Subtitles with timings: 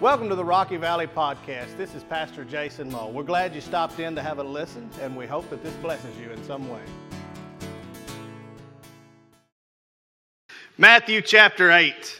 [0.00, 1.76] Welcome to the Rocky Valley Podcast.
[1.76, 3.10] This is Pastor Jason Moe.
[3.10, 6.16] We're glad you stopped in to have a listen, and we hope that this blesses
[6.16, 6.80] you in some way.
[10.78, 12.18] Matthew chapter 8.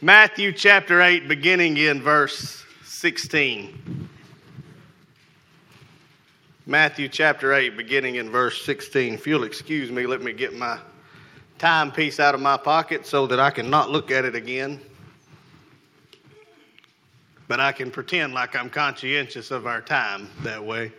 [0.00, 4.08] Matthew chapter 8, beginning in verse 16.
[6.66, 9.14] Matthew chapter 8, beginning in verse 16.
[9.14, 10.80] If you'll excuse me, let me get my
[11.58, 14.80] timepiece out of my pocket so that I can not look at it again.
[17.50, 20.92] But I can pretend like I'm conscientious of our time that way.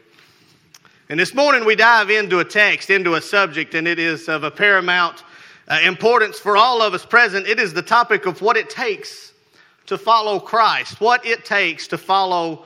[1.08, 4.44] And this morning we dive into a text, into a subject, and it is of
[4.44, 5.24] a paramount
[5.70, 7.48] uh, importance for all of us present.
[7.48, 9.32] It is the topic of what it takes
[9.86, 12.66] to follow Christ, what it takes to follow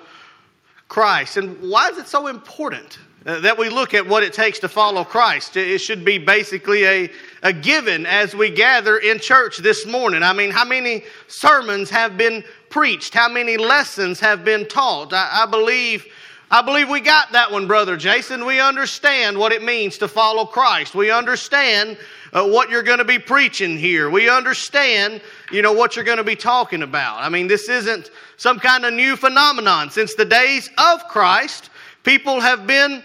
[0.88, 1.38] Christ.
[1.38, 2.98] And why is it so important?
[3.26, 5.58] Uh, that we look at what it takes to follow Christ.
[5.58, 7.12] It should be basically a,
[7.42, 10.22] a given as we gather in church this morning.
[10.22, 13.16] I mean, how many sermons have been preached?
[13.16, 15.12] How many lessons have been taught?
[15.12, 16.06] I, I believe.
[16.52, 18.46] I believe we got that one, Brother Jason.
[18.46, 20.94] We understand what it means to follow Christ.
[20.94, 21.98] We understand
[22.32, 24.12] uh, what you're going to be preaching here.
[24.12, 27.18] We understand, you know, what you're going to be talking about.
[27.18, 29.90] I mean, this isn't some kind of new phenomenon.
[29.90, 31.72] Since the days of Christ,
[32.06, 33.04] people have been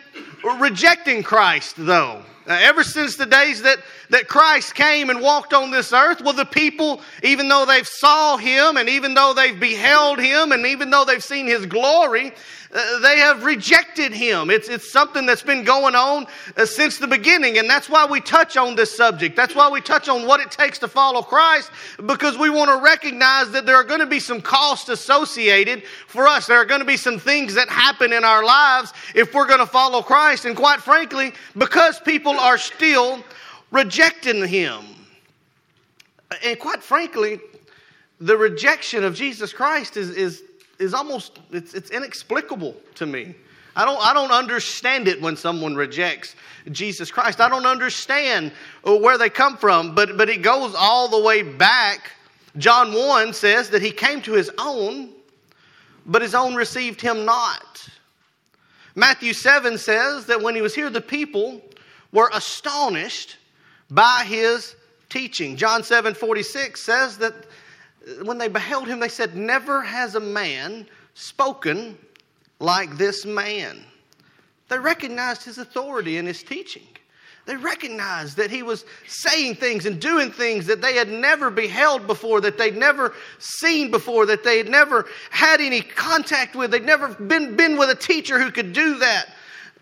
[0.61, 2.23] rejecting Christ, though.
[2.47, 3.79] Uh, ever since the days that,
[4.11, 8.37] that Christ came and walked on this earth, well, the people, even though they've saw
[8.37, 12.33] him and even though they've beheld him and even though they've seen his glory,
[12.73, 14.49] they have rejected him.
[14.49, 16.27] It's, it's something that's been going on
[16.57, 19.35] uh, since the beginning, and that's why we touch on this subject.
[19.35, 21.71] That's why we touch on what it takes to follow Christ,
[22.07, 26.29] because we want to recognize that there are going to be some costs associated for
[26.29, 26.47] us.
[26.47, 29.59] There are going to be some things that happen in our lives if we're going
[29.59, 33.25] to follow Christ, and quite frankly, because people are still
[33.73, 34.85] rejecting him.
[36.45, 37.41] And quite frankly,
[38.21, 40.45] the rejection of Jesus Christ is, is
[40.81, 43.35] is almost it's, it's inexplicable to me.
[43.77, 46.35] I don't, I don't understand it when someone rejects
[46.73, 47.41] Jesus Christ.
[47.41, 48.53] I don't understand
[48.83, 52.11] where they come from, but, but it goes all the way back.
[52.57, 55.11] John 1 says that he came to his own,
[56.05, 57.89] but his own received him not.
[58.97, 61.63] Matthew 7 says that when he was here, the people
[62.13, 63.37] were astonished
[63.89, 64.75] by his
[65.09, 65.57] teaching.
[65.57, 67.35] John 7 46 says that
[68.23, 71.99] when they beheld him, they said, Never has a man spoken
[72.59, 73.85] like this man.
[74.69, 76.87] They recognized his authority and his teaching.
[77.47, 82.07] They recognized that he was saying things and doing things that they had never beheld
[82.07, 86.71] before, that they'd never seen before, that they had never had any contact with.
[86.71, 89.31] They'd never been, been with a teacher who could do that.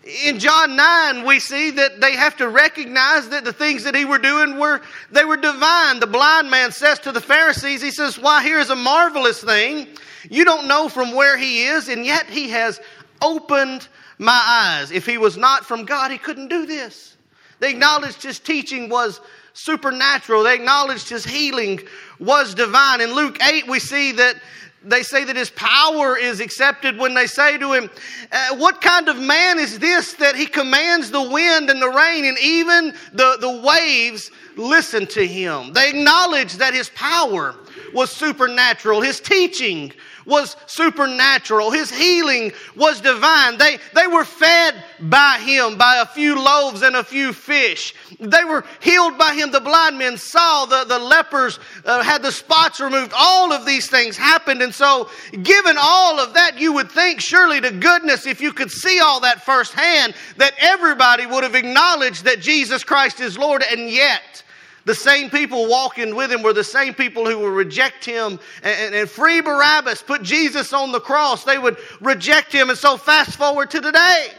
[0.03, 4.05] In John 9, we see that they have to recognize that the things that he
[4.05, 5.99] were doing were, they were divine.
[5.99, 9.87] The blind man says to the Pharisees, he says, why, here's a marvelous thing.
[10.29, 12.79] You don't know from where he is, and yet he has
[13.21, 13.87] opened
[14.17, 14.91] my eyes.
[14.91, 17.17] If he was not from God, he couldn't do this.
[17.59, 19.19] They acknowledged his teaching was
[19.53, 20.43] supernatural.
[20.43, 21.81] They acknowledged his healing
[22.19, 23.01] was divine.
[23.01, 24.35] In Luke 8, we see that
[24.83, 27.89] they say that his power is accepted when they say to him,
[28.31, 32.25] uh, What kind of man is this that he commands the wind and the rain
[32.25, 35.73] and even the, the waves listen to him?
[35.73, 37.55] They acknowledge that his power
[37.93, 39.93] was supernatural, his teaching
[40.29, 41.71] was supernatural.
[41.71, 43.57] His healing was divine.
[43.57, 47.93] They, they were fed by him by a few loaves and a few fish.
[48.19, 49.51] They were healed by him.
[49.51, 53.11] The blind men saw, the, the lepers uh, had the spots removed.
[53.15, 54.61] All of these things happened.
[54.61, 55.09] And so,
[55.43, 59.19] given all of that, you would think surely to goodness, if you could see all
[59.21, 63.63] that firsthand, that everybody would have acknowledged that Jesus Christ is Lord.
[63.69, 64.43] And yet,
[64.89, 68.95] the same people walking with him were the same people who would reject him and,
[68.95, 71.43] and, free Barabbas, put Jesus on the cross.
[71.43, 72.71] They would reject him.
[72.71, 74.29] And so, fast forward to today.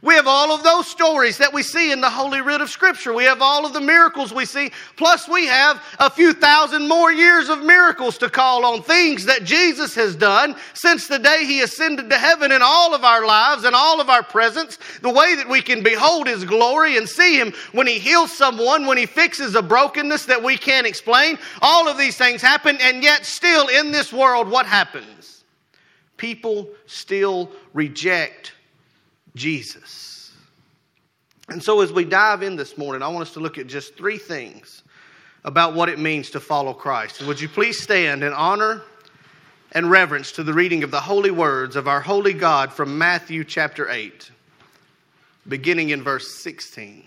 [0.00, 3.12] We have all of those stories that we see in the Holy Writ of Scripture.
[3.12, 4.70] We have all of the miracles we see.
[4.96, 8.82] Plus, we have a few thousand more years of miracles to call on.
[8.82, 13.02] Things that Jesus has done since the day He ascended to heaven in all of
[13.02, 14.78] our lives and all of our presence.
[15.02, 18.86] The way that we can behold His glory and see Him when He heals someone,
[18.86, 21.38] when He fixes a brokenness that we can't explain.
[21.60, 25.42] All of these things happen, and yet, still in this world, what happens?
[26.16, 28.52] People still reject
[29.34, 30.32] Jesus.
[31.48, 33.96] And so, as we dive in this morning, I want us to look at just
[33.96, 34.82] three things
[35.44, 37.20] about what it means to follow Christ.
[37.20, 38.82] And would you please stand in honor
[39.72, 43.44] and reverence to the reading of the holy words of our holy God from Matthew
[43.44, 44.30] chapter 8,
[45.48, 47.04] beginning in verse 16.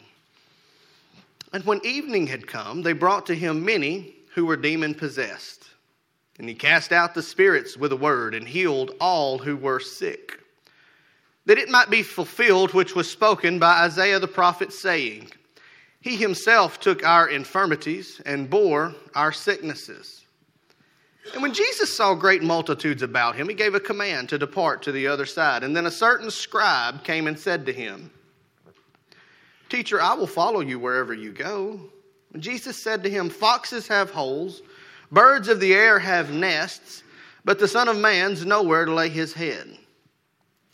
[1.54, 5.70] And when evening had come, they brought to him many who were demon possessed.
[6.40, 10.40] And he cast out the spirits with a word and healed all who were sick.
[11.46, 15.30] That it might be fulfilled which was spoken by Isaiah the prophet, saying,
[16.00, 20.26] He himself took our infirmities and bore our sicknesses.
[21.34, 24.92] And when Jesus saw great multitudes about him, he gave a command to depart to
[24.92, 25.64] the other side.
[25.64, 28.12] And then a certain scribe came and said to him,
[29.70, 31.80] Teacher, I will follow you wherever you go.
[32.34, 34.62] And Jesus said to him, Foxes have holes
[35.12, 37.04] Birds of the air have nests,
[37.44, 39.78] but the Son of Man's nowhere to lay his head.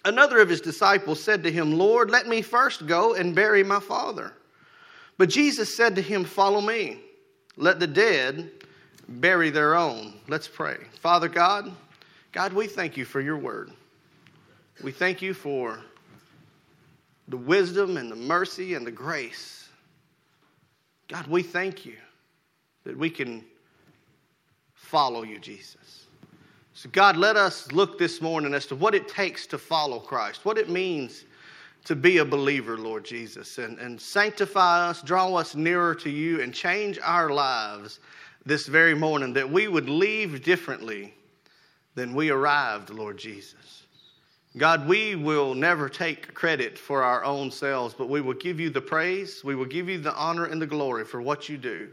[0.05, 3.79] Another of his disciples said to him, Lord, let me first go and bury my
[3.79, 4.33] father.
[5.17, 6.99] But Jesus said to him, Follow me.
[7.57, 8.51] Let the dead
[9.07, 10.13] bury their own.
[10.27, 10.77] Let's pray.
[11.01, 11.71] Father God,
[12.31, 13.71] God, we thank you for your word.
[14.83, 15.79] We thank you for
[17.27, 19.69] the wisdom and the mercy and the grace.
[21.07, 21.95] God, we thank you
[22.83, 23.43] that we can
[24.75, 26.06] follow you, Jesus.
[26.77, 30.45] So, God, let us look this morning as to what it takes to follow Christ,
[30.45, 31.25] what it means
[31.85, 36.39] to be a believer, Lord Jesus, and, and sanctify us, draw us nearer to you,
[36.39, 37.99] and change our lives
[38.45, 41.15] this very morning, that we would leave differently
[41.95, 43.87] than we arrived, Lord Jesus.
[44.55, 48.69] God, we will never take credit for our own selves, but we will give you
[48.69, 51.89] the praise, we will give you the honor and the glory for what you do.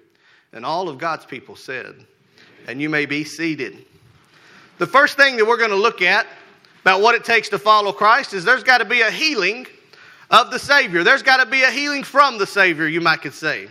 [0.53, 2.05] And all of God's people said,
[2.69, 3.87] and you may be seated.
[4.79, 6.27] The first thing that we're going to look at
[6.83, 9.67] about what it takes to follow Christ is there's got to be a healing
[10.31, 11.05] of the Savior.
[11.05, 13.69] There's got to be a healing from the Savior, you might could say.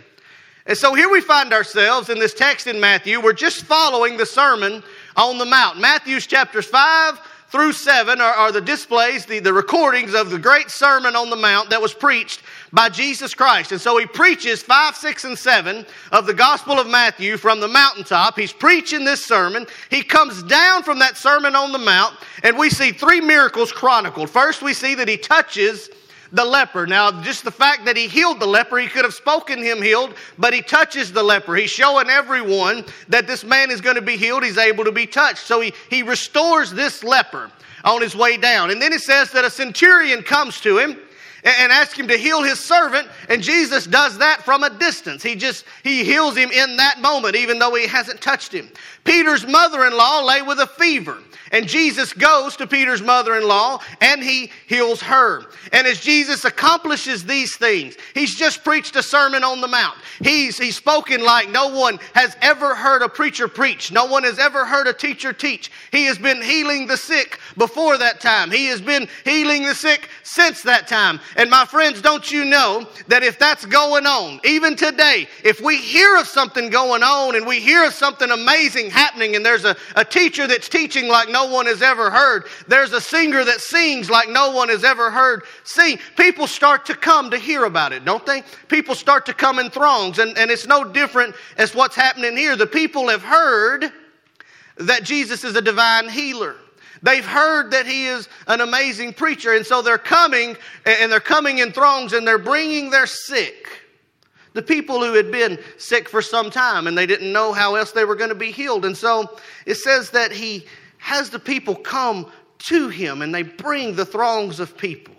[0.66, 3.20] And so here we find ourselves in this text in Matthew.
[3.20, 4.82] We're just following the Sermon
[5.14, 5.78] on the Mount.
[5.78, 7.20] Matthew's chapters 5
[7.54, 11.36] through 7 are, are, the displays, the, the recordings of the great Sermon on the
[11.36, 12.42] Mount that was preached
[12.72, 13.70] by Jesus Christ.
[13.70, 17.68] And so he preaches 5, 6, and 7 of the Gospel of Matthew from the
[17.68, 18.36] mountaintop.
[18.36, 19.68] He's preaching this sermon.
[19.88, 24.30] He comes down from that Sermon on the Mount, and we see three miracles chronicled.
[24.30, 25.90] First, we see that he touches
[26.34, 26.86] the leper.
[26.86, 30.14] Now, just the fact that he healed the leper, he could have spoken him healed,
[30.36, 31.54] but he touches the leper.
[31.54, 34.42] He's showing everyone that this man is going to be healed.
[34.42, 35.46] He's able to be touched.
[35.46, 37.50] So he, he restores this leper
[37.84, 38.70] on his way down.
[38.70, 40.98] And then it says that a centurion comes to him
[41.44, 45.34] and ask him to heal his servant and jesus does that from a distance he
[45.34, 48.68] just he heals him in that moment even though he hasn't touched him
[49.04, 51.18] peter's mother-in-law lay with a fever
[51.54, 55.44] and Jesus goes to Peter's mother in law and he heals her.
[55.72, 59.96] And as Jesus accomplishes these things, he's just preached a sermon on the mount.
[60.20, 64.40] He's, he's spoken like no one has ever heard a preacher preach, no one has
[64.40, 65.70] ever heard a teacher teach.
[65.92, 70.08] He has been healing the sick before that time, he has been healing the sick
[70.24, 71.20] since that time.
[71.36, 75.76] And my friends, don't you know that if that's going on, even today, if we
[75.76, 79.76] hear of something going on and we hear of something amazing happening and there's a,
[79.96, 82.44] a teacher that's teaching like no one has ever heard.
[82.68, 85.98] There's a singer that sings like no one has ever heard sing.
[86.16, 88.42] People start to come to hear about it, don't they?
[88.68, 92.56] People start to come in throngs, and, and it's no different as what's happening here.
[92.56, 93.92] The people have heard
[94.76, 96.56] that Jesus is a divine healer.
[97.04, 100.56] They've heard that he is an amazing preacher, and so they're coming,
[100.86, 103.82] and they're coming in throngs, and they're bringing their sick.
[104.54, 107.92] The people who had been sick for some time, and they didn't know how else
[107.92, 108.86] they were going to be healed.
[108.86, 109.36] And so
[109.66, 110.64] it says that he
[110.96, 115.14] has the people come to him and they bring the throngs of people.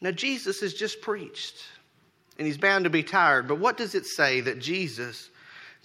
[0.00, 1.62] Now, Jesus has just preached
[2.38, 5.28] and he's bound to be tired, but what does it say that Jesus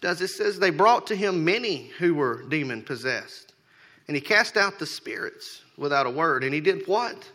[0.01, 0.21] does?
[0.21, 3.46] It says they brought to him many who were demon possessed
[4.07, 6.43] and he cast out the spirits without a word.
[6.43, 7.29] And he did what?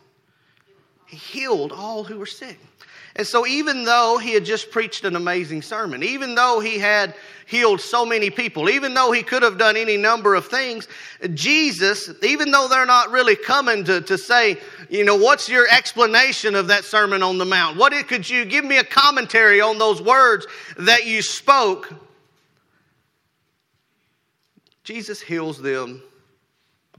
[1.07, 2.59] He healed all who were sick.
[3.15, 7.15] And so, even though he had just preached an amazing sermon, even though he had
[7.45, 10.89] healed so many people, even though he could have done any number of things,
[11.35, 14.57] Jesus, even though they're not really coming to, to say,
[14.89, 17.77] you know, what's your explanation of that Sermon on the Mount?
[17.77, 20.47] What could you give me a commentary on those words
[20.79, 21.93] that you spoke?
[24.85, 26.03] Jesus heals them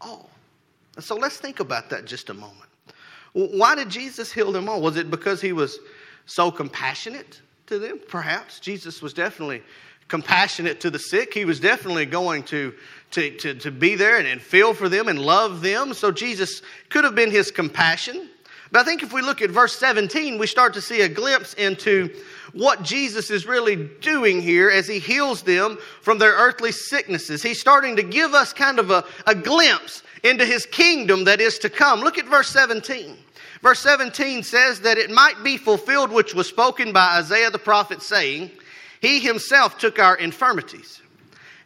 [0.04, 0.30] all.
[0.96, 2.70] And so let's think about that just a moment.
[3.34, 4.82] Why did Jesus heal them all?
[4.82, 5.80] Was it because he was
[6.26, 8.00] so compassionate to them?
[8.08, 8.60] Perhaps.
[8.60, 9.64] Jesus was definitely
[10.08, 11.34] compassionate to the sick.
[11.34, 12.74] He was definitely going to,
[13.12, 15.94] to, to, to be there and, and feel for them and love them.
[15.94, 18.30] So Jesus could have been his compassion.
[18.74, 21.54] But I think if we look at verse 17, we start to see a glimpse
[21.54, 22.10] into
[22.54, 27.44] what Jesus is really doing here as he heals them from their earthly sicknesses.
[27.44, 31.60] He's starting to give us kind of a, a glimpse into his kingdom that is
[31.60, 32.00] to come.
[32.00, 33.16] Look at verse 17.
[33.62, 38.02] Verse 17 says that it might be fulfilled which was spoken by Isaiah the prophet,
[38.02, 38.50] saying,
[39.02, 41.03] He himself took our infirmities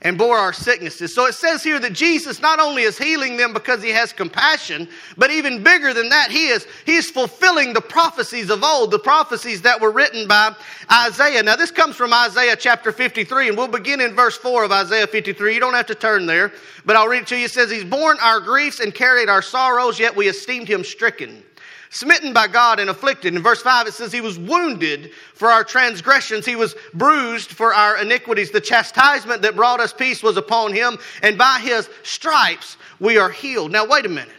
[0.02, 1.14] and bore our sicknesses.
[1.14, 4.88] So it says here that Jesus not only is healing them because he has compassion,
[5.18, 9.00] but even bigger than that, he is, he is fulfilling the prophecies of old, the
[9.00, 10.56] prophecies that were written by
[10.92, 11.42] Isaiah.
[11.42, 15.08] Now, this comes from Isaiah chapter 53, and we'll begin in verse 4 of Isaiah
[15.08, 15.54] 53.
[15.54, 16.54] You don't have to turn there,
[16.86, 17.46] but I'll read it to you.
[17.46, 21.44] It says, He's borne our griefs and carried our sorrows, yet we esteemed him stricken
[21.90, 23.36] smitten by God and afflicted.
[23.36, 27.74] In verse 5, it says, He was wounded for our transgressions, He was bruised for
[27.74, 28.52] our iniquities.
[28.52, 33.30] The chastisement that brought us peace was upon Him, and by His stripes we are
[33.30, 33.72] healed.
[33.72, 34.37] Now, wait a minute.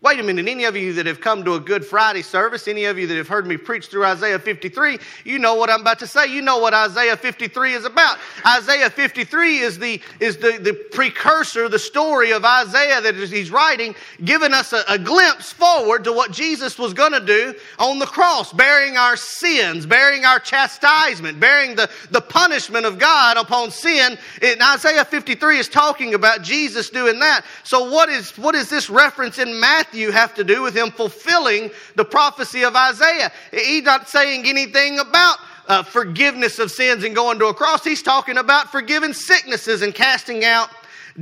[0.00, 2.84] Wait a minute, any of you that have come to a Good Friday service, any
[2.84, 5.98] of you that have heard me preach through Isaiah 53, you know what I'm about
[5.98, 6.32] to say.
[6.32, 8.16] You know what Isaiah 53 is about.
[8.46, 13.96] Isaiah 53 is the, is the, the precursor, the story of Isaiah that he's writing,
[14.22, 18.06] giving us a, a glimpse forward to what Jesus was going to do on the
[18.06, 24.16] cross, bearing our sins, bearing our chastisement, bearing the, the punishment of God upon sin.
[24.42, 27.44] And Isaiah 53 is talking about Jesus doing that.
[27.64, 29.87] So what is, what is this reference in Matthew?
[29.88, 33.32] Matthew have to do with him fulfilling the prophecy of Isaiah.
[33.50, 37.84] He's not saying anything about uh, forgiveness of sins and going to a cross.
[37.84, 40.68] He's talking about forgiving sicknesses and casting out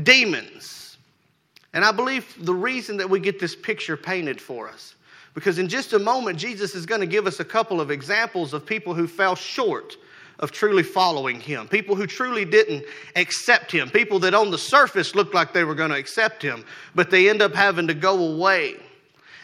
[0.03, 0.99] demons.
[1.75, 4.97] And I believe the reason that we get this picture painted for us,
[5.33, 8.53] because in just a moment, Jesus is going to give us a couple of examples
[8.53, 9.97] of people who fell short
[10.39, 11.67] of truly following him.
[11.69, 13.91] People who truly didn't accept him.
[13.91, 16.65] People that on the surface looked like they were going to accept him,
[16.95, 18.77] but they end up having to go away.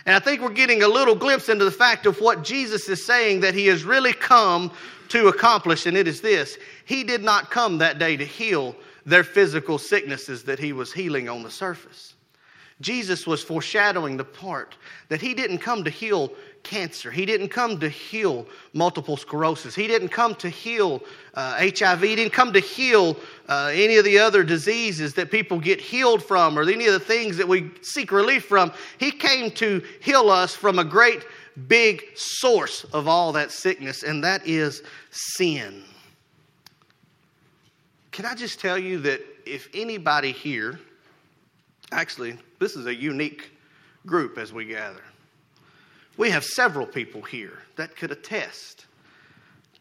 [0.05, 3.05] And I think we're getting a little glimpse into the fact of what Jesus is
[3.05, 4.73] saying that he has really come
[5.09, 9.25] to accomplish, and it is this He did not come that day to heal their
[9.25, 12.15] physical sicknesses that he was healing on the surface.
[12.81, 14.77] Jesus was foreshadowing the part
[15.09, 16.33] that he didn't come to heal
[16.63, 17.11] cancer.
[17.11, 19.75] He didn't come to heal multiple sclerosis.
[19.75, 21.03] He didn't come to heal
[21.35, 22.03] uh, HIV.
[22.03, 23.17] He didn't come to heal
[23.49, 27.01] uh, any of the other diseases that people get healed from or any of the
[27.01, 28.73] things that we seek relief from.
[28.99, 31.25] He came to heal us from a great
[31.69, 35.85] big source of all that sickness, and that is sin.
[38.11, 40.79] Can I just tell you that if anybody here,
[41.93, 43.51] actually, this is a unique
[44.07, 45.03] group as we gather.
[46.17, 48.87] We have several people here that could attest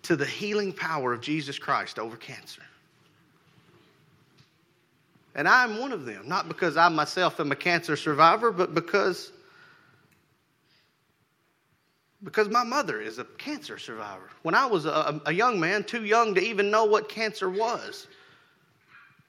[0.04, 2.64] to the healing power of Jesus Christ over cancer.
[5.36, 9.32] And I'm one of them, not because I myself am a cancer survivor, but because
[12.24, 14.30] because my mother is a cancer survivor.
[14.44, 18.08] When I was a, a young man, too young to even know what cancer was,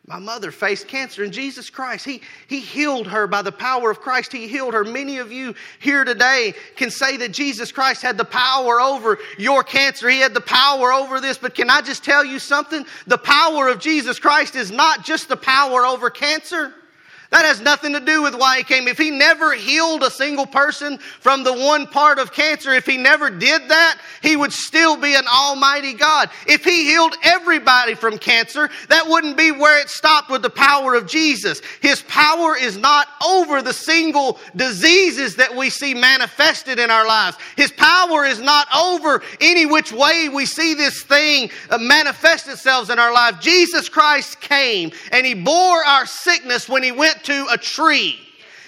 [0.06, 4.00] my mother faced cancer, and Jesus Christ, he, he healed her by the power of
[4.00, 4.32] Christ.
[4.32, 4.82] He healed her.
[4.82, 9.62] Many of you here today can say that Jesus Christ had the power over your
[9.62, 10.08] cancer.
[10.08, 11.38] He had the power over this.
[11.38, 12.84] But can I just tell you something?
[13.06, 16.74] The power of Jesus Christ is not just the power over cancer.
[17.32, 18.86] That has nothing to do with why he came.
[18.86, 22.98] If he never healed a single person from the one part of cancer, if he
[22.98, 26.28] never did that, he would still be an almighty God.
[26.46, 30.94] If he healed everybody from cancer, that wouldn't be where it stopped with the power
[30.94, 31.62] of Jesus.
[31.80, 37.38] His power is not over the single diseases that we see manifested in our lives.
[37.56, 42.90] His power is not over any which way we see this thing uh, manifest itself
[42.90, 43.40] in our life.
[43.40, 48.18] Jesus Christ came and he bore our sickness when he went to a tree.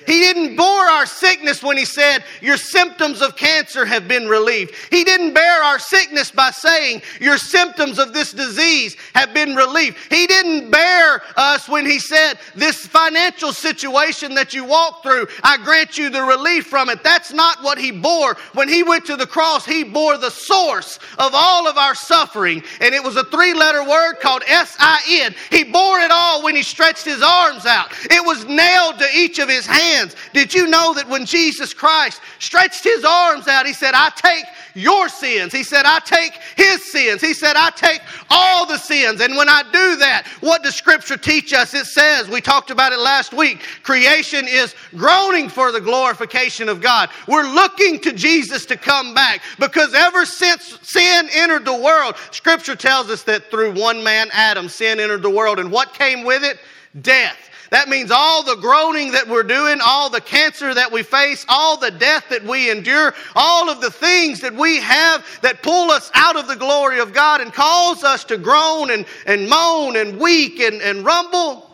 [0.06, 4.74] He didn't bore our sickness when he said, Your symptoms of cancer have been relieved.
[4.90, 9.96] He didn't bear our sickness by saying, Your symptoms of this disease have been relieved.
[10.10, 15.56] He didn't bear us when he said, This financial situation that you walk through, I
[15.58, 17.02] grant you the relief from it.
[17.02, 18.36] That's not what he bore.
[18.52, 22.62] When he went to the cross, he bore the source of all of our suffering.
[22.80, 25.34] And it was a three letter word called S I N.
[25.50, 27.92] He bore it all when he stretched his arms out.
[28.10, 30.16] It was nailed to each of his hands sins.
[30.32, 34.44] Did you know that when Jesus Christ stretched his arms out, he said, I take
[34.74, 35.52] your sins.
[35.52, 37.20] He said, I take his sins.
[37.20, 39.20] He said, I take all the sins.
[39.20, 41.74] And when I do that, what does Scripture teach us?
[41.74, 46.80] It says, we talked about it last week, creation is groaning for the glorification of
[46.80, 47.10] God.
[47.28, 52.76] We're looking to Jesus to come back because ever since sin entered the world, Scripture
[52.76, 55.58] tells us that through one man, Adam, sin entered the world.
[55.58, 56.58] And what came with it?
[57.00, 57.36] Death.
[57.74, 61.76] That means all the groaning that we're doing, all the cancer that we face, all
[61.76, 66.08] the death that we endure, all of the things that we have that pull us
[66.14, 70.20] out of the glory of God and cause us to groan and, and moan and
[70.20, 71.68] weak and, and rumble,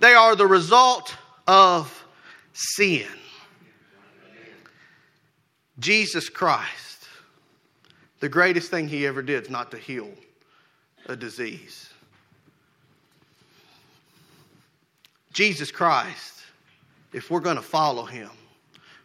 [0.00, 1.14] they are the result
[1.46, 2.04] of
[2.52, 3.06] sin.
[5.78, 7.06] Jesus Christ,
[8.18, 10.10] the greatest thing he ever did is not to heal
[11.06, 11.83] a disease.
[15.34, 16.42] Jesus Christ,
[17.12, 18.30] if we're going to follow him,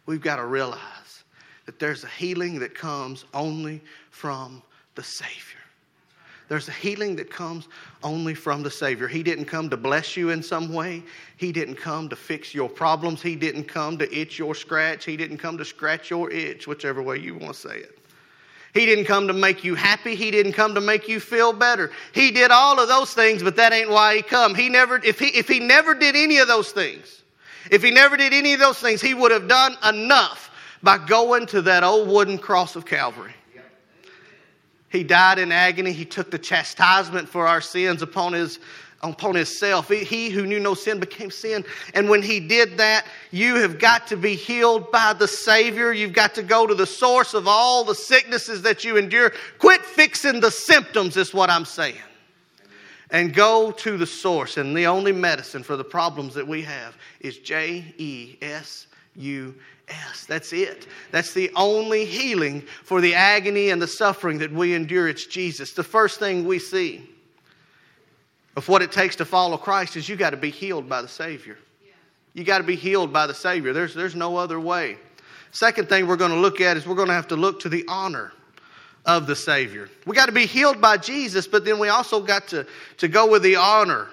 [0.06, 1.24] we've got to realize
[1.66, 4.62] that there's a healing that comes only from
[4.94, 5.58] the Savior.
[6.48, 7.68] There's a healing that comes
[8.02, 9.08] only from the Savior.
[9.08, 11.02] He didn't come to bless you in some way.
[11.36, 13.22] He didn't come to fix your problems.
[13.22, 15.04] He didn't come to itch your scratch.
[15.04, 17.99] He didn't come to scratch your itch, whichever way you want to say it.
[18.72, 20.14] He didn't come to make you happy.
[20.14, 21.90] He didn't come to make you feel better.
[22.12, 24.54] He did all of those things, but that ain't why he come.
[24.54, 27.22] He never, if he, if he never did any of those things,
[27.70, 30.50] if he never did any of those things, he would have done enough
[30.82, 33.34] by going to that old wooden cross of Calvary.
[34.88, 35.92] He died in agony.
[35.92, 38.58] He took the chastisement for our sins upon his
[39.02, 39.88] upon himself.
[39.88, 41.64] He who knew no sin became sin.
[41.94, 45.92] And when he did that, you have got to be healed by the Savior.
[45.92, 49.32] You've got to go to the source of all the sicknesses that you endure.
[49.58, 51.96] Quit fixing the symptoms, is what I'm saying.
[53.10, 54.56] And go to the source.
[54.56, 59.54] And the only medicine for the problems that we have is J E S U
[59.88, 60.26] S.
[60.26, 60.86] That's it.
[61.10, 65.08] That's the only healing for the agony and the suffering that we endure.
[65.08, 65.72] It's Jesus.
[65.72, 67.08] The first thing we see
[68.56, 71.08] of what it takes to follow Christ is you got to be healed by the
[71.08, 71.58] Savior.
[72.34, 73.72] You got to be healed by the Savior.
[73.72, 74.96] There's, there's no other way.
[75.52, 77.68] Second thing we're going to look at is we're going to have to look to
[77.68, 78.32] the honor
[79.04, 79.88] of the Savior.
[80.06, 82.66] We got to be healed by Jesus, but then we also got to,
[82.98, 84.08] to go with the honor.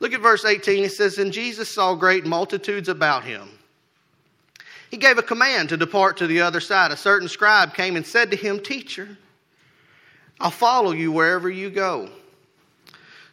[0.00, 0.84] Look at verse 18.
[0.84, 3.48] It says, And Jesus saw great multitudes about him
[4.92, 6.92] he gave a command to depart to the other side.
[6.92, 9.16] A certain scribe came and said to him, Teacher,
[10.38, 12.10] I'll follow you wherever you go.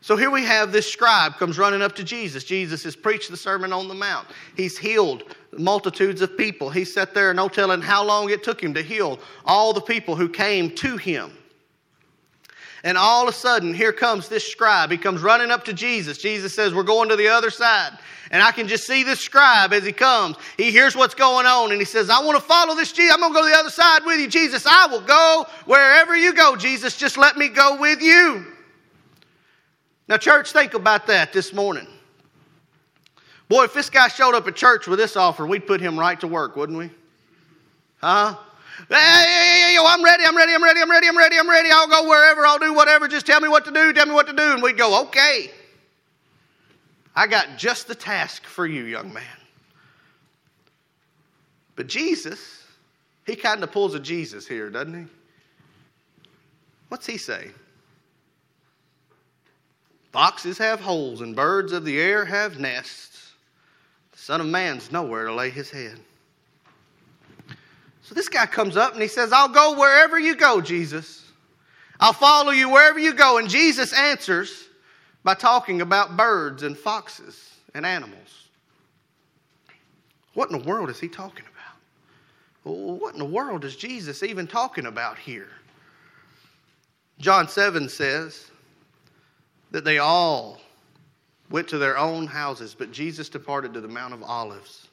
[0.02, 2.46] So here we have this scribe comes running up to Jesus.
[2.46, 4.28] Jesus has preached the Sermon on the Mount.
[4.56, 6.70] He's healed multitudes of people.
[6.70, 10.16] He sat there, no telling how long it took him to heal all the people
[10.16, 11.32] who came to him.
[12.84, 14.90] And all of a sudden, here comes this scribe.
[14.90, 16.18] He comes running up to Jesus.
[16.18, 17.92] Jesus says, We're going to the other side.
[18.32, 20.38] And I can just see this scribe as he comes.
[20.56, 23.14] He hears what's going on and he says, I want to follow this Jesus.
[23.14, 24.66] I'm going to go to the other side with you, Jesus.
[24.66, 26.96] I will go wherever you go, Jesus.
[26.96, 28.46] Just let me go with you.
[30.10, 31.86] Now, church, think about that this morning.
[33.48, 36.20] Boy, if this guy showed up at church with this offer, we'd put him right
[36.20, 36.90] to work, wouldn't we?
[38.02, 38.36] Huh?
[38.90, 41.50] Hey, hey, hey, yo, I'm ready, I'm ready, I'm ready, I'm ready, I'm ready, I'm
[41.50, 41.70] ready.
[41.72, 43.08] I'll go wherever, I'll do whatever.
[43.08, 44.54] Just tell me what to do, tell me what to do.
[44.54, 45.52] And we'd go, okay.
[47.16, 49.24] I got just the task for you, young man.
[51.76, 52.64] But Jesus,
[53.28, 55.06] he kind of pulls a Jesus here, doesn't he?
[56.88, 57.52] What's he say?
[60.12, 63.34] Foxes have holes and birds of the air have nests.
[64.12, 66.00] The Son of Man's nowhere to lay his head.
[68.02, 71.26] So this guy comes up and he says, I'll go wherever you go, Jesus.
[72.00, 73.38] I'll follow you wherever you go.
[73.38, 74.68] And Jesus answers
[75.24, 78.48] by talking about birds and foxes and animals.
[80.34, 82.74] What in the world is he talking about?
[82.74, 85.50] What in the world is Jesus even talking about here?
[87.20, 88.50] John 7 says
[89.72, 90.60] that they all
[91.50, 94.88] went to their own houses, but Jesus departed to the Mount of Olives.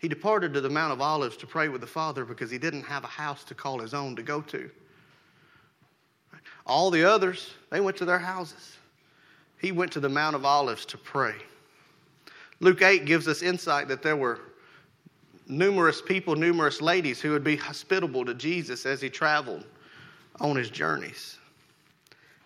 [0.00, 2.82] He departed to the Mount of Olives to pray with the Father because he didn't
[2.82, 4.70] have a house to call his own to go to.
[6.66, 8.76] All the others, they went to their houses.
[9.58, 11.34] He went to the Mount of Olives to pray.
[12.60, 14.40] Luke 8 gives us insight that there were
[15.46, 19.64] numerous people, numerous ladies who would be hospitable to Jesus as he traveled
[20.40, 21.38] on his journeys.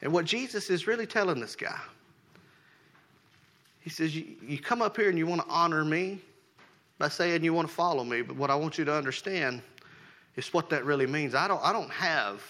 [0.03, 1.79] And what Jesus is really telling this guy,
[3.81, 6.21] he says, You come up here and you want to honor me,
[6.99, 9.63] by saying you want to follow me, but what I want you to understand
[10.37, 11.35] is what that really means.
[11.35, 12.43] I don't, I don't have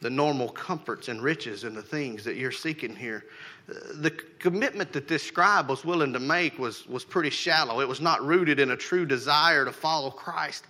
[0.00, 3.24] the normal comforts and riches and the things that you're seeking here.
[3.66, 7.80] The commitment that this scribe was willing to make was, was pretty shallow.
[7.80, 10.64] It was not rooted in a true desire to follow Christ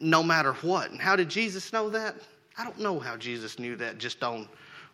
[0.00, 0.90] no matter what.
[0.90, 2.14] And how did Jesus know that?
[2.58, 4.48] I don't know how Jesus knew that just on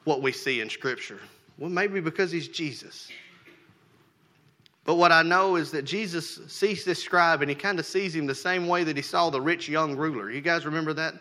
[0.05, 1.19] what we see in Scripture.
[1.59, 3.09] Well, maybe because he's Jesus.
[4.85, 8.15] But what I know is that Jesus sees this scribe and he kind of sees
[8.15, 10.31] him the same way that he saw the rich young ruler.
[10.31, 11.15] You guys remember that?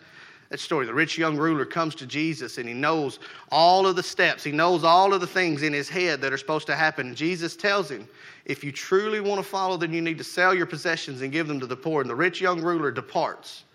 [0.49, 0.85] That story.
[0.85, 3.19] The rich young ruler comes to Jesus and he knows
[3.51, 4.43] all of the steps.
[4.43, 7.07] He knows all of the things in his head that are supposed to happen.
[7.07, 8.07] And Jesus tells him,
[8.45, 11.47] if you truly want to follow, then you need to sell your possessions and give
[11.47, 12.01] them to the poor.
[12.01, 13.65] And the rich young ruler departs.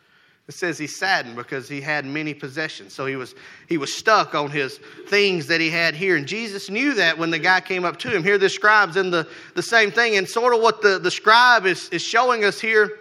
[0.46, 2.92] It says he's saddened because he had many possessions.
[2.92, 3.34] So he was,
[3.66, 4.78] he was stuck on his
[5.08, 6.16] things that he had here.
[6.16, 8.22] And Jesus knew that when the guy came up to him.
[8.22, 10.16] Here, the scribe's in the, the same thing.
[10.16, 12.98] And sort of what the, the scribe is, is showing us here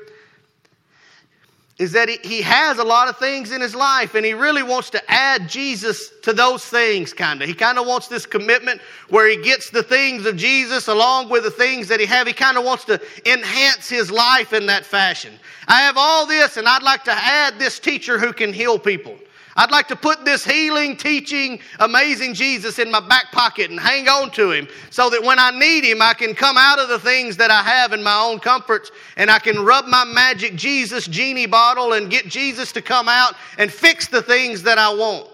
[1.80, 4.92] is that he has a lot of things in his life and he really wants
[4.92, 7.48] to add Jesus to those things, kind of.
[7.48, 11.44] He kind of wants this commitment where he gets the things of Jesus along with
[11.44, 12.28] the things that he have.
[12.28, 15.34] He kind of wants to enhance his life in that fashion.
[15.68, 19.18] I have all this and I'd like to add this teacher who can heal people.
[19.56, 24.08] I'd like to put this healing, teaching, amazing Jesus in my back pocket and hang
[24.08, 26.98] on to him so that when I need him, I can come out of the
[26.98, 31.06] things that I have in my own comforts and I can rub my magic Jesus
[31.06, 35.30] genie bottle and get Jesus to come out and fix the things that I want.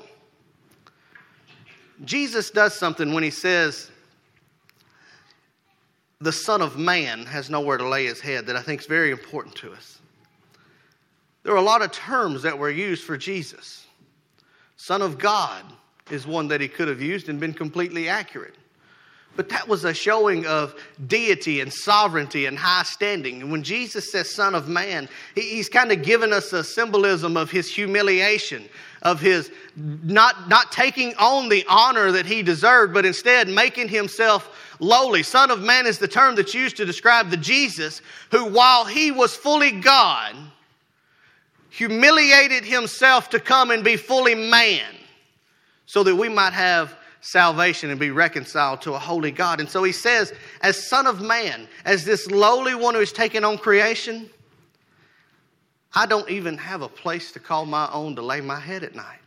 [2.04, 3.90] Jesus does something when he says,
[6.22, 9.12] the Son of Man has nowhere to lay his head that I think is very
[9.12, 10.00] important to us.
[11.44, 13.86] There are a lot of terms that were used for Jesus.
[14.82, 15.66] Son of God
[16.10, 18.56] is one that he could have used and been completely accurate.
[19.36, 20.74] But that was a showing of
[21.06, 23.42] deity and sovereignty and high standing.
[23.42, 27.52] And when Jesus says Son of Man, he's kind of given us a symbolism of
[27.52, 28.70] his humiliation,
[29.02, 34.76] of his not, not taking on the honor that he deserved, but instead making himself
[34.80, 35.24] lowly.
[35.24, 39.12] Son of Man is the term that's used to describe the Jesus who, while he
[39.12, 40.38] was fully God,
[41.70, 44.96] humiliated himself to come and be fully man
[45.86, 49.60] so that we might have salvation and be reconciled to a holy God.
[49.60, 53.44] And so he says, as Son of Man, as this lowly one who has taken
[53.44, 54.30] on creation,
[55.94, 58.96] I don't even have a place to call my own to lay my head at
[58.96, 59.20] night.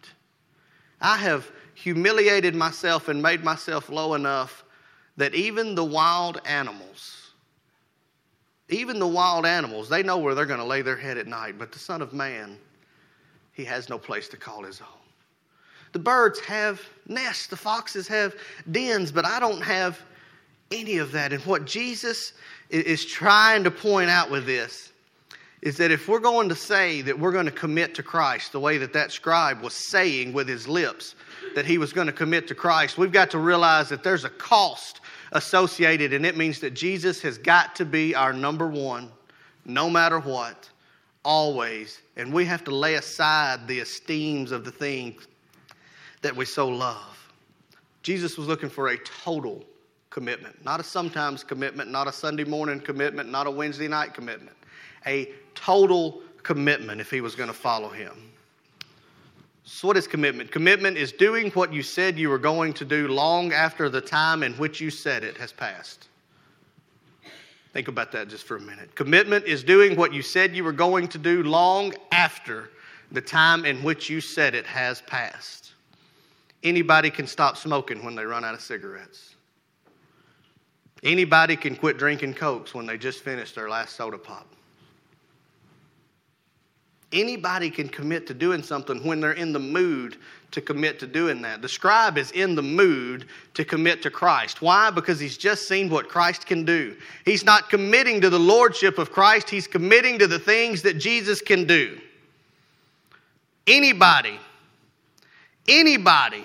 [1.00, 4.64] I have humiliated myself and made myself low enough
[5.16, 7.21] that even the wild animals
[8.72, 11.58] even the wild animals, they know where they're going to lay their head at night,
[11.58, 12.58] but the Son of Man,
[13.52, 14.88] he has no place to call his own.
[15.92, 18.34] The birds have nests, the foxes have
[18.70, 20.00] dens, but I don't have
[20.70, 21.32] any of that.
[21.32, 22.32] And what Jesus
[22.70, 24.92] is trying to point out with this
[25.60, 28.58] is that if we're going to say that we're going to commit to Christ the
[28.58, 31.14] way that that scribe was saying with his lips
[31.54, 34.30] that he was going to commit to Christ, we've got to realize that there's a
[34.30, 35.01] cost
[35.32, 39.10] associated, and it means that Jesus has got to be our number one,
[39.64, 40.68] no matter what,
[41.24, 42.00] always.
[42.16, 45.26] And we have to lay aside the esteems of the things
[46.20, 47.18] that we so love.
[48.02, 49.64] Jesus was looking for a total
[50.10, 54.56] commitment, not a sometimes commitment, not a Sunday morning commitment, not a Wednesday night commitment,
[55.06, 58.12] a total commitment if he was going to follow him.
[59.64, 60.50] So, what is commitment?
[60.50, 64.42] Commitment is doing what you said you were going to do long after the time
[64.42, 66.08] in which you said it has passed.
[67.72, 68.94] Think about that just for a minute.
[68.94, 72.70] Commitment is doing what you said you were going to do long after
[73.12, 75.72] the time in which you said it has passed.
[76.62, 79.36] Anybody can stop smoking when they run out of cigarettes.
[81.02, 84.51] Anybody can quit drinking Cokes when they just finished their last soda pop.
[87.12, 90.16] Anybody can commit to doing something when they're in the mood
[90.52, 91.62] to commit to doing that.
[91.62, 94.62] The scribe is in the mood to commit to Christ.
[94.62, 94.90] Why?
[94.90, 96.96] Because he's just seen what Christ can do.
[97.24, 101.40] He's not committing to the lordship of Christ, he's committing to the things that Jesus
[101.40, 101.98] can do.
[103.66, 104.38] Anybody,
[105.68, 106.44] anybody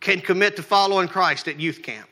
[0.00, 2.08] can commit to following Christ at youth camp.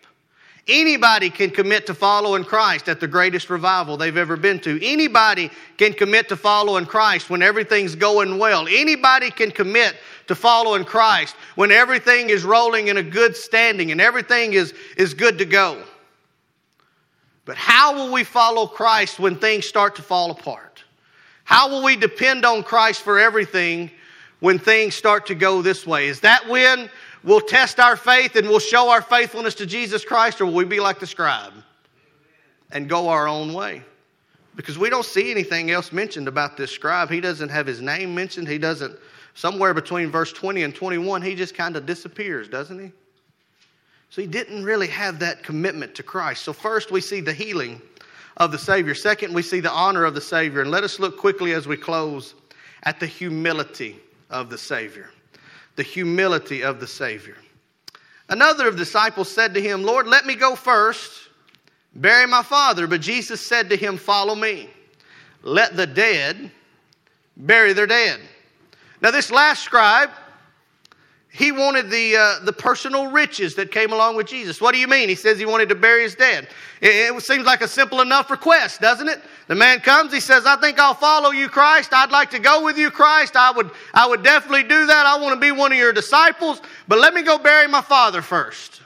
[0.67, 4.83] Anybody can commit to following Christ at the greatest revival they've ever been to.
[4.83, 8.67] Anybody can commit to following Christ when everything's going well.
[8.67, 9.95] Anybody can commit
[10.27, 15.13] to following Christ when everything is rolling in a good standing and everything is, is
[15.13, 15.83] good to go.
[17.45, 20.83] But how will we follow Christ when things start to fall apart?
[21.45, 23.91] How will we depend on Christ for everything
[24.41, 26.09] when things start to go this way?
[26.09, 26.89] Is that when
[27.25, 30.65] we'll test our faith and we'll show our faithfulness to Jesus Christ, or will we
[30.65, 31.53] be like the scribe
[32.71, 33.83] and go our own way?
[34.55, 37.11] Because we don't see anything else mentioned about this scribe.
[37.11, 38.47] He doesn't have his name mentioned.
[38.47, 38.97] He doesn't,
[39.35, 42.93] somewhere between verse 20 and 21, he just kind of disappears, doesn't he?
[44.11, 46.45] So he didn't really have that commitment to Christ.
[46.45, 47.83] So, first, we see the healing
[48.37, 48.95] of the Savior.
[48.95, 50.61] Second, we see the honor of the Savior.
[50.61, 52.35] And let us look quickly as we close
[52.85, 53.97] at the humility
[54.31, 55.11] of the Savior
[55.77, 57.37] the humility of the Savior.
[58.29, 61.29] Another of the disciples said to him, Lord, let me go first,
[61.95, 62.87] bury my father.
[62.87, 64.71] But Jesus said to him, Follow me.
[65.43, 66.51] Let the dead
[67.37, 68.19] bury their dead.
[69.03, 70.11] Now, this last scribe
[71.35, 74.61] he wanted the, uh, the personal riches that came along with Jesus.
[74.61, 75.09] What do you mean?
[75.09, 76.47] He says he wanted to bury his dead.
[76.81, 79.21] It, it, seems like a simple enough request, doesn't it?
[79.49, 81.93] The man comes, he says, I think I'll follow you, Christ.
[81.93, 83.35] I'd like to go with you, Christ.
[83.35, 85.07] I would, I would definitely do that.
[85.07, 88.23] I want to be one of your disciples, but let me go bury my father
[88.23, 88.81] first.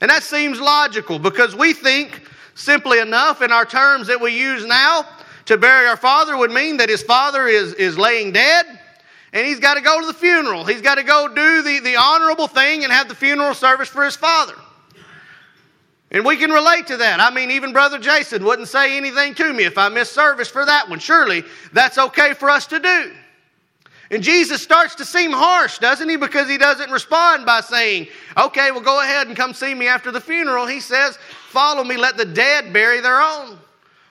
[0.00, 2.22] And that seems logical because we think,
[2.56, 5.06] simply enough, in our terms that we use now,
[5.44, 8.80] to bury our father would mean that his father is, is laying dead
[9.32, 10.64] and he's got to go to the funeral.
[10.64, 14.04] He's got to go do the, the honorable thing and have the funeral service for
[14.04, 14.54] his father.
[16.10, 17.20] And we can relate to that.
[17.20, 20.66] I mean, even Brother Jason wouldn't say anything to me if I missed service for
[20.66, 20.98] that one.
[20.98, 21.42] Surely
[21.72, 23.12] that's okay for us to do.
[24.10, 26.16] And Jesus starts to seem harsh, doesn't he?
[26.16, 30.12] Because he doesn't respond by saying, Okay, well, go ahead and come see me after
[30.12, 30.66] the funeral.
[30.66, 31.16] He says,
[31.48, 33.58] Follow me, let the dead bury their own.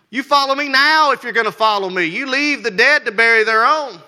[0.10, 2.06] You follow me now if you're going to follow me.
[2.06, 4.02] You leave the dead to bury their own.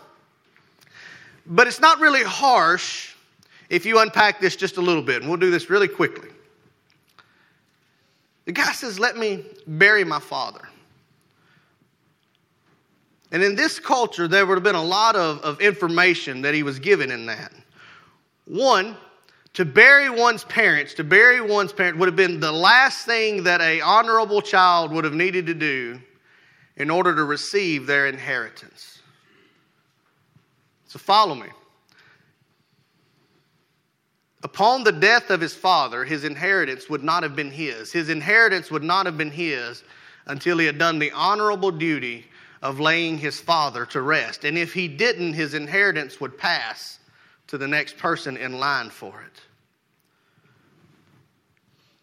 [1.45, 3.13] But it's not really harsh
[3.69, 6.29] if you unpack this just a little bit, and we'll do this really quickly.
[8.45, 10.61] The guy says, Let me bury my father.
[13.31, 16.61] And in this culture, there would have been a lot of, of information that he
[16.61, 17.51] was given in that.
[18.45, 18.95] One,
[19.53, 23.59] to bury one's parents, to bury one's parents would have been the last thing that
[23.61, 25.99] a honorable child would have needed to do
[26.77, 28.92] in order to receive their inheritance.
[30.93, 31.47] So follow me.
[34.43, 37.91] Upon the death of his father, his inheritance would not have been his.
[37.91, 39.83] His inheritance would not have been his
[40.27, 42.27] until he had done the honorable duty
[42.61, 44.43] of laying his father to rest.
[44.45, 46.99] And if he didn't, his inheritance would pass
[47.47, 49.41] to the next person in line for it.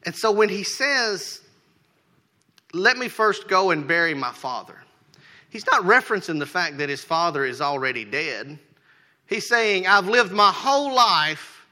[0.04, 1.42] And so when he says,
[2.72, 4.82] Let me first go and bury my father,
[5.48, 8.58] he's not referencing the fact that his father is already dead.
[9.30, 11.64] He's saying, I've lived my whole life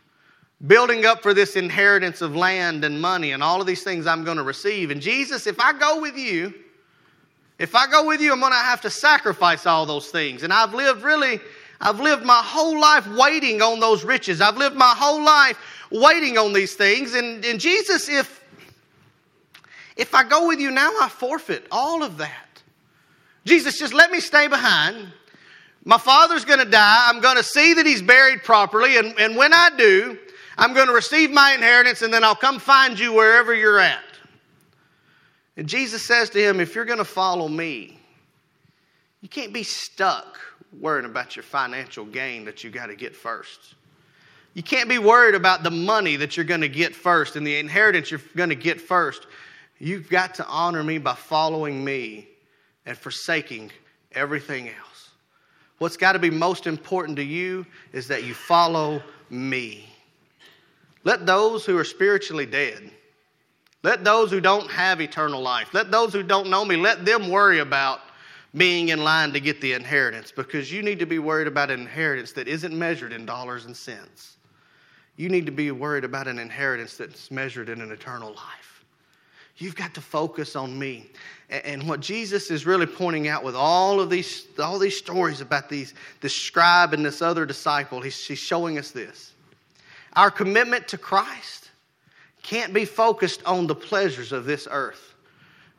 [0.64, 4.22] building up for this inheritance of land and money and all of these things I'm
[4.22, 4.92] going to receive.
[4.92, 6.54] And Jesus, if I go with you,
[7.58, 10.44] if I go with you, I'm going to have to sacrifice all those things.
[10.44, 11.40] And I've lived really,
[11.80, 14.40] I've lived my whole life waiting on those riches.
[14.40, 15.58] I've lived my whole life
[15.90, 17.14] waiting on these things.
[17.14, 18.40] And, and Jesus, if,
[19.96, 22.62] if I go with you now, I forfeit all of that.
[23.44, 25.12] Jesus, just let me stay behind.
[25.88, 27.06] My father's going to die.
[27.08, 28.98] I'm going to see that he's buried properly.
[28.98, 30.18] And, and when I do,
[30.58, 34.04] I'm going to receive my inheritance and then I'll come find you wherever you're at.
[35.56, 37.98] And Jesus says to him, If you're going to follow me,
[39.22, 40.38] you can't be stuck
[40.78, 43.74] worrying about your financial gain that you got to get first.
[44.52, 47.56] You can't be worried about the money that you're going to get first and the
[47.56, 49.26] inheritance you're going to get first.
[49.78, 52.28] You've got to honor me by following me
[52.84, 53.70] and forsaking
[54.12, 54.97] everything else.
[55.78, 59.88] What's got to be most important to you is that you follow me.
[61.04, 62.90] Let those who are spiritually dead
[63.82, 67.28] let those who don't have eternal life, let those who don't know me, let them
[67.28, 68.00] worry about
[68.56, 71.80] being in line to get the inheritance because you need to be worried about an
[71.80, 74.36] inheritance that isn't measured in dollars and cents.
[75.16, 78.67] You need to be worried about an inheritance that's measured in an eternal life.
[79.58, 81.06] You've got to focus on me.
[81.50, 85.68] And what Jesus is really pointing out with all of these, all these stories about
[85.68, 89.32] these, this scribe and this other disciple, he's, he's showing us this.
[90.12, 91.70] Our commitment to Christ
[92.42, 95.14] can't be focused on the pleasures of this earth.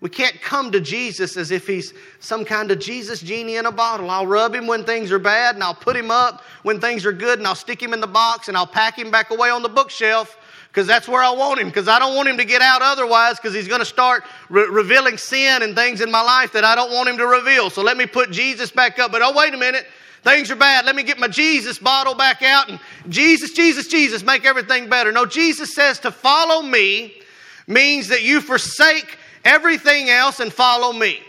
[0.01, 3.71] We can't come to Jesus as if he's some kind of Jesus genie in a
[3.71, 4.09] bottle.
[4.09, 7.11] I'll rub him when things are bad, and I'll put him up when things are
[7.11, 9.61] good, and I'll stick him in the box, and I'll pack him back away on
[9.61, 10.37] the bookshelf
[10.69, 13.37] because that's where I want him, because I don't want him to get out otherwise,
[13.37, 16.75] because he's going to start re- revealing sin and things in my life that I
[16.75, 17.69] don't want him to reveal.
[17.69, 19.11] So let me put Jesus back up.
[19.11, 19.87] But oh, wait a minute.
[20.23, 20.85] Things are bad.
[20.85, 25.11] Let me get my Jesus bottle back out and Jesus, Jesus, Jesus, make everything better.
[25.11, 27.21] No, Jesus says to follow me
[27.67, 31.19] means that you forsake everything else and follow me.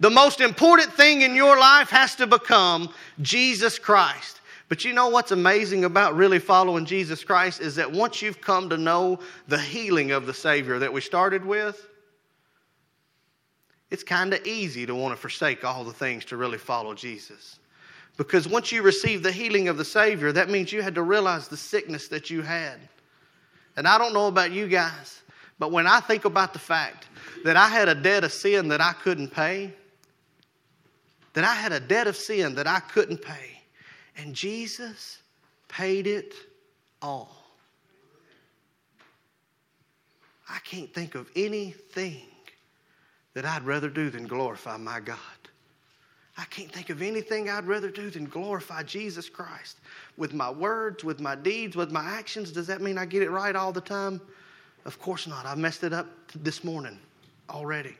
[0.00, 4.40] The most important thing in your life has to become Jesus Christ.
[4.72, 8.70] But you know what's amazing about really following Jesus Christ is that once you've come
[8.70, 11.90] to know the healing of the Savior that we started with,
[13.90, 17.58] it's kind of easy to want to forsake all the things to really follow Jesus.
[18.16, 21.48] Because once you receive the healing of the Savior, that means you had to realize
[21.48, 22.78] the sickness that you had.
[23.76, 25.20] And I don't know about you guys,
[25.58, 27.08] but when I think about the fact
[27.44, 29.74] that I had a debt of sin that I couldn't pay,
[31.34, 33.51] that I had a debt of sin that I couldn't pay,
[34.16, 35.18] and Jesus
[35.68, 36.34] paid it
[37.00, 37.36] all.
[40.48, 42.22] I can't think of anything
[43.34, 45.18] that I'd rather do than glorify my God.
[46.36, 49.78] I can't think of anything I'd rather do than glorify Jesus Christ
[50.16, 52.50] with my words, with my deeds, with my actions.
[52.52, 54.20] Does that mean I get it right all the time?
[54.84, 55.46] Of course not.
[55.46, 56.98] I messed it up this morning
[57.48, 57.96] already.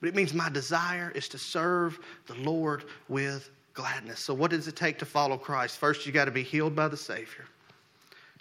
[0.00, 4.20] But it means my desire is to serve the Lord with gladness.
[4.20, 5.78] So, what does it take to follow Christ?
[5.78, 7.44] First, you got to be healed by the Savior,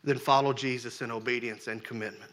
[0.03, 2.31] then, follow Jesus in obedience and commitment.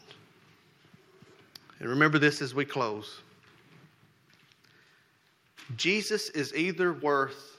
[1.81, 3.21] And remember this as we close
[5.77, 7.57] Jesus is either worth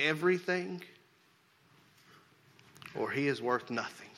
[0.00, 0.82] everything
[2.94, 4.08] or he is worth nothing.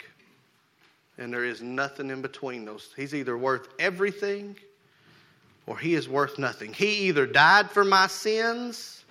[1.19, 2.93] And there is nothing in between those.
[2.97, 4.57] He's either worth everything
[5.67, 6.73] or he is worth nothing.
[6.73, 9.04] He either died for my sins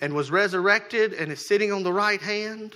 [0.00, 2.74] and was resurrected and is sitting on the right hand,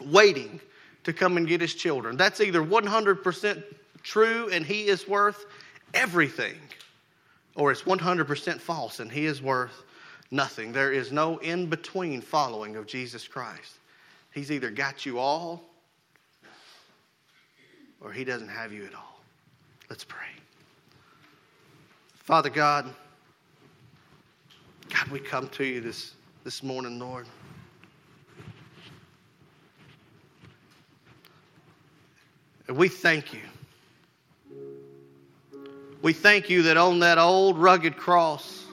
[0.00, 0.60] waiting
[1.04, 2.16] to come and get his children.
[2.16, 3.62] That's either 100%
[4.02, 5.46] true and he is worth
[5.94, 6.56] everything,
[7.54, 9.82] or it's 100% false and he is worth
[10.30, 10.72] nothing.
[10.72, 13.78] There is no in between following of Jesus Christ.
[14.32, 15.62] He's either got you all
[18.00, 19.20] or he doesn't have you at all.
[19.88, 20.18] Let's pray.
[22.14, 22.88] Father God,
[24.90, 27.26] God, we come to you this, this morning, Lord.
[32.66, 33.40] And we thank you.
[36.02, 38.64] We thank you that on that old rugged cross,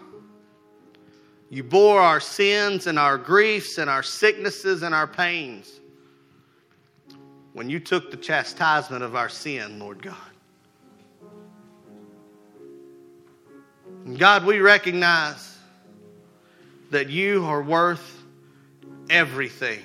[1.50, 5.80] you bore our sins and our griefs and our sicknesses and our pains
[7.54, 10.16] when you took the chastisement of our sin, Lord God.
[14.06, 15.57] And God, we recognize
[16.92, 18.24] that you are worth
[19.10, 19.84] everything.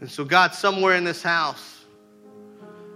[0.00, 1.84] And so, God, somewhere in this house,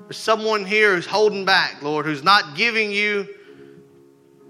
[0.05, 3.29] there's someone here who's holding back, Lord, who's not giving you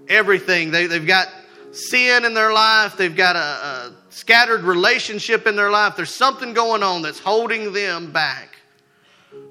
[0.07, 0.71] everything.
[0.71, 1.27] They, they've got
[1.71, 5.95] sin in their life, they've got a, a scattered relationship in their life.
[5.95, 8.57] There's something going on that's holding them back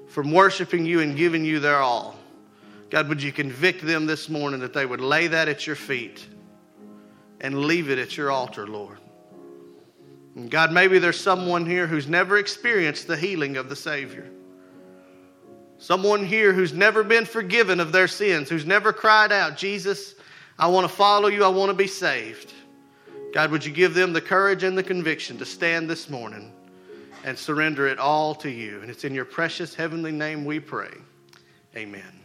[0.07, 2.15] from worshiping you and giving you their all.
[2.89, 6.25] God, would you convict them this morning that they would lay that at your feet
[7.41, 8.97] and leave it at your altar, Lord?
[10.35, 14.29] And God, maybe there's someone here who's never experienced the healing of the Savior.
[15.77, 20.15] Someone here who's never been forgiven of their sins, who's never cried out, Jesus,
[20.57, 22.53] I want to follow you, I want to be saved.
[23.33, 26.53] God, would you give them the courage and the conviction to stand this morning
[27.25, 28.79] and surrender it all to you?
[28.81, 30.93] And it's in your precious heavenly name we pray.
[31.75, 32.24] Amen.